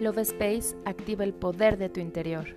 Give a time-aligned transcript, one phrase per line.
[0.00, 2.56] Love Space activa el poder de tu interior.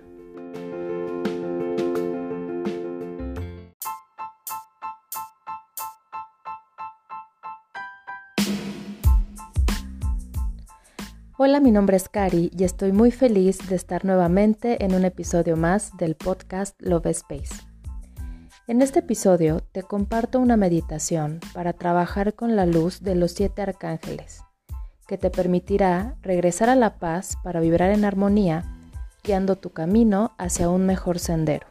[11.36, 15.58] Hola, mi nombre es Cari y estoy muy feliz de estar nuevamente en un episodio
[15.58, 17.56] más del podcast Love Space.
[18.66, 23.60] En este episodio te comparto una meditación para trabajar con la luz de los siete
[23.60, 24.40] arcángeles
[25.06, 28.64] que te permitirá regresar a la paz para vibrar en armonía,
[29.22, 31.66] guiando tu camino hacia un mejor sendero.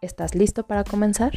[0.00, 1.32] ¿Estás listo para comenzar?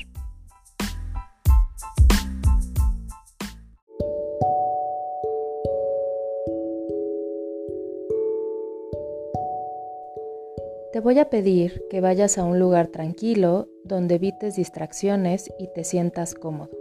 [10.94, 15.84] Te voy a pedir que vayas a un lugar tranquilo donde evites distracciones y te
[15.84, 16.77] sientas cómodo.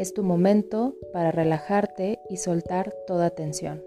[0.00, 3.84] Es tu momento para relajarte y soltar toda tensión.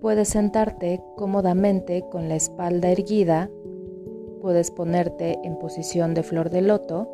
[0.00, 3.50] Puedes sentarte cómodamente con la espalda erguida,
[4.40, 7.10] puedes ponerte en posición de flor de loto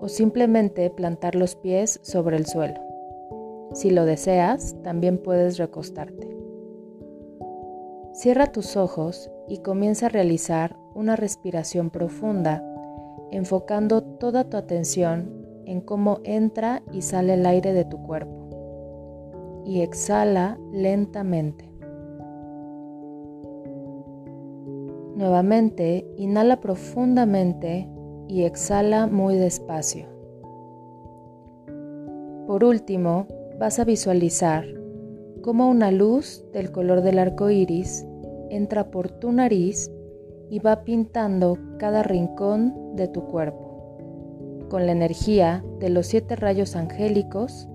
[0.00, 2.80] o simplemente plantar los pies sobre el suelo.
[3.72, 6.36] Si lo deseas, también puedes recostarte.
[8.14, 12.64] Cierra tus ojos y comienza a realizar una respiración profunda,
[13.30, 15.35] enfocando toda tu atención
[15.66, 19.62] en cómo entra y sale el aire de tu cuerpo.
[19.66, 21.68] Y exhala lentamente.
[25.16, 27.88] Nuevamente, inhala profundamente
[28.28, 30.06] y exhala muy despacio.
[32.46, 33.26] Por último,
[33.58, 34.64] vas a visualizar
[35.42, 38.06] cómo una luz del color del arco iris
[38.50, 39.90] entra por tu nariz
[40.48, 43.65] y va pintando cada rincón de tu cuerpo
[44.68, 47.68] con la energía de los siete rayos angélicos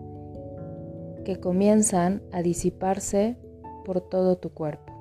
[1.24, 3.38] que comienzan a disiparse
[3.86, 4.92] por todo tu cuerpo.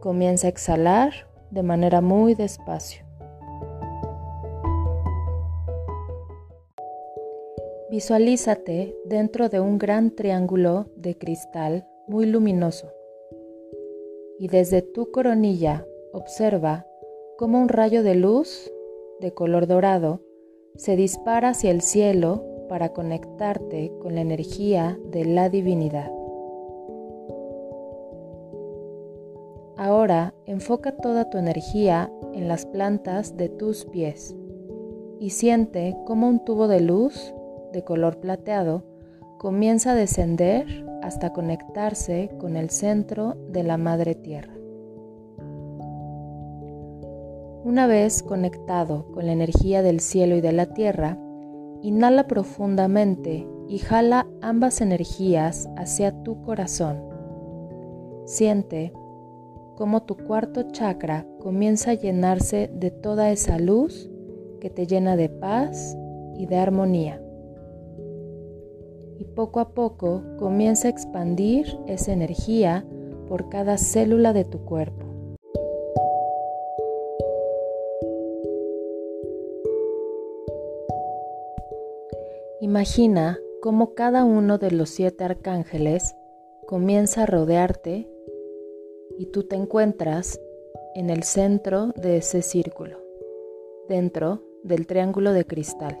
[0.00, 1.12] Comienza a exhalar
[1.50, 3.04] de manera muy despacio.
[7.90, 12.90] Visualízate dentro de un gran triángulo de cristal muy luminoso
[14.38, 16.86] y desde tu coronilla observa
[17.36, 18.72] cómo un rayo de luz
[19.20, 20.22] de color dorado
[20.76, 26.10] se dispara hacia el cielo para conectarte con la energía de la divinidad.
[29.76, 34.34] Ahora enfoca toda tu energía en las plantas de tus pies
[35.18, 37.34] y siente cómo un tubo de luz
[37.72, 38.84] de color plateado
[39.38, 44.61] comienza a descender hasta conectarse con el centro de la Madre Tierra.
[47.64, 51.16] Una vez conectado con la energía del cielo y de la tierra,
[51.80, 57.00] inhala profundamente y jala ambas energías hacia tu corazón.
[58.24, 58.92] Siente
[59.76, 64.10] cómo tu cuarto chakra comienza a llenarse de toda esa luz
[64.60, 65.96] que te llena de paz
[66.36, 67.22] y de armonía.
[69.18, 72.84] Y poco a poco comienza a expandir esa energía
[73.28, 75.01] por cada célula de tu cuerpo.
[82.72, 86.16] Imagina cómo cada uno de los siete arcángeles
[86.66, 88.08] comienza a rodearte
[89.18, 90.40] y tú te encuentras
[90.94, 92.96] en el centro de ese círculo,
[93.90, 96.00] dentro del triángulo de cristal.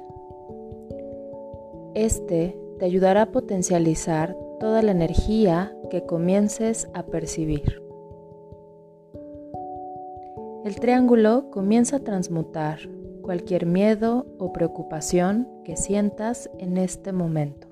[1.94, 7.82] Este te ayudará a potencializar toda la energía que comiences a percibir.
[10.64, 12.78] El triángulo comienza a transmutar
[13.22, 17.68] cualquier miedo o preocupación que sientas en este momento.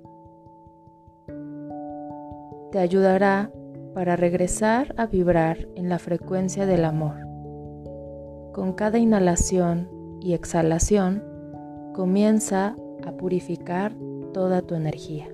[2.73, 3.51] Te ayudará
[3.95, 7.17] para regresar a vibrar en la frecuencia del amor.
[8.53, 9.89] Con cada inhalación
[10.21, 11.25] y exhalación
[11.95, 13.93] comienza a purificar
[14.33, 15.29] toda tu energía.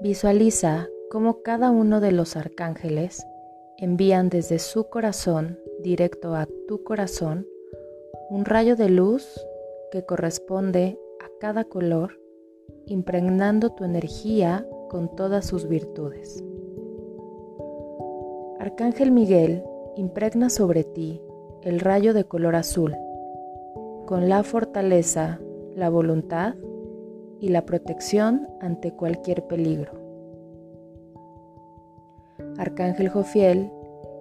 [0.00, 3.26] Visualiza cómo cada uno de los arcángeles
[3.78, 7.46] envían desde su corazón directo a tu corazón
[8.28, 9.40] un rayo de luz
[9.92, 12.20] que corresponde a cada color,
[12.86, 16.44] impregnando tu energía con todas sus virtudes.
[18.58, 19.62] Arcángel Miguel
[19.96, 21.22] impregna sobre ti
[21.62, 22.96] el rayo de color azul,
[24.06, 25.40] con la fortaleza,
[25.76, 26.56] la voluntad
[27.38, 29.97] y la protección ante cualquier peligro.
[32.58, 33.70] Arcángel Jofiel,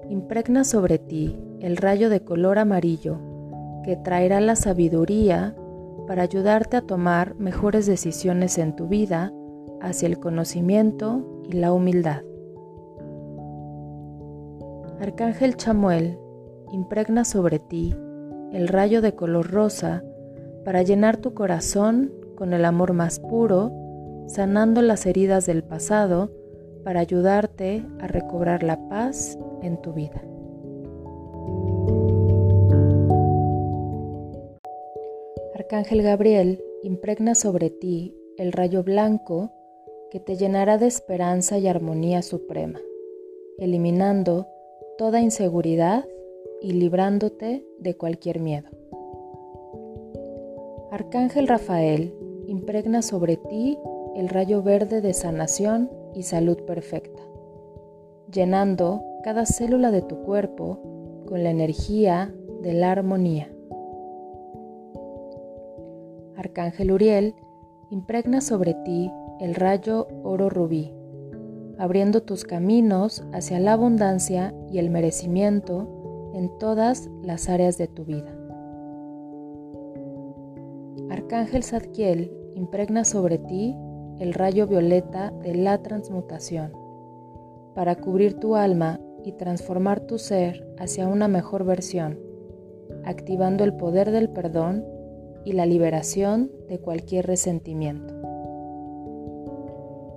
[0.09, 3.19] impregna sobre ti el rayo de color amarillo
[3.83, 5.55] que traerá la sabiduría,
[6.07, 9.33] para ayudarte a tomar mejores decisiones en tu vida
[9.81, 12.21] hacia el conocimiento y la humildad.
[14.99, 16.17] Arcángel Chamuel
[16.71, 17.93] impregna sobre ti
[18.53, 20.03] el rayo de color rosa
[20.63, 23.71] para llenar tu corazón con el amor más puro,
[24.27, 26.31] sanando las heridas del pasado
[26.87, 30.23] para ayudarte a recobrar la paz en tu vida.
[35.53, 39.51] Arcángel Gabriel impregna sobre ti el rayo blanco
[40.11, 42.79] que te llenará de esperanza y armonía suprema,
[43.57, 44.47] eliminando
[44.97, 46.05] toda inseguridad
[46.61, 48.69] y librándote de cualquier miedo.
[50.89, 52.13] Arcángel Rafael
[52.47, 53.77] impregna sobre ti
[54.15, 57.21] el rayo verde de sanación y salud perfecta,
[58.31, 60.79] llenando cada célula de tu cuerpo
[61.27, 62.33] con la energía
[62.63, 63.51] de la armonía.
[66.35, 67.35] Arcángel Uriel
[67.91, 70.91] impregna sobre ti el rayo oro rubí,
[71.77, 78.05] abriendo tus caminos hacia la abundancia y el merecimiento en todas las áreas de tu
[78.05, 78.33] vida.
[81.11, 83.75] Arcángel Zadkiel impregna sobre ti
[84.19, 86.73] el rayo violeta de la transmutación,
[87.75, 92.19] para cubrir tu alma y transformar tu ser hacia una mejor versión,
[93.03, 94.85] activando el poder del perdón
[95.45, 98.13] y la liberación de cualquier resentimiento.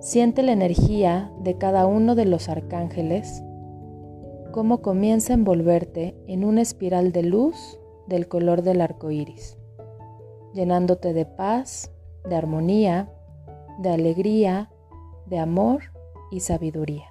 [0.00, 3.42] Siente la energía de cada uno de los arcángeles,
[4.50, 9.58] cómo comienza a envolverte en una espiral de luz del color del arco iris,
[10.54, 11.92] llenándote de paz,
[12.28, 13.12] de armonía,
[13.80, 14.70] de alegría,
[15.26, 15.80] de amor
[16.30, 17.06] y sabiduría.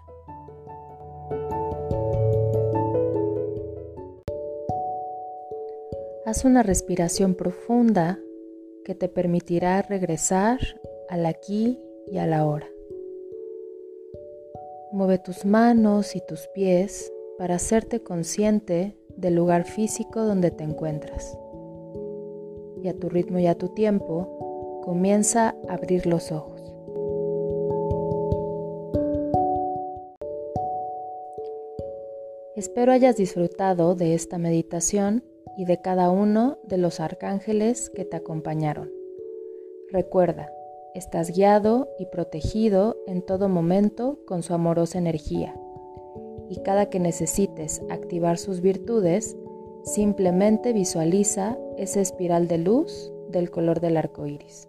[6.26, 8.20] Haz una respiración profunda
[8.86, 10.60] que te permitirá regresar
[11.10, 11.80] al aquí
[12.12, 12.68] y a la hora.
[14.92, 21.36] Mueve tus manos y tus pies para hacerte consciente del lugar físico donde te encuentras.
[22.84, 26.59] Y a tu ritmo y a tu tiempo, comienza a abrir los ojos.
[32.60, 35.24] Espero hayas disfrutado de esta meditación
[35.58, 38.92] y de cada uno de los arcángeles que te acompañaron.
[39.94, 40.52] Recuerda,
[40.94, 45.56] Estás guiado y protegido en todo momento con su amorosa energía.
[46.50, 49.38] Y cada que necesites activar sus virtudes,
[49.86, 54.69] simplemente visualiza esa espiral de luz del color del arco iris.